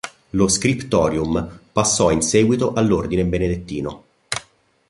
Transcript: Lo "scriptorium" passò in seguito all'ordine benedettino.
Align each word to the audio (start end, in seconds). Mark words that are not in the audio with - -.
Lo 0.31 0.47
"scriptorium" 0.47 1.59
passò 1.71 2.09
in 2.09 2.23
seguito 2.23 2.73
all'ordine 2.73 3.23
benedettino. 3.23 4.03